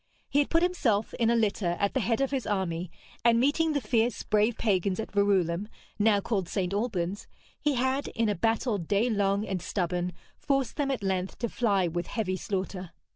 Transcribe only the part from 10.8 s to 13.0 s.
at length to fly with heavy slaughter.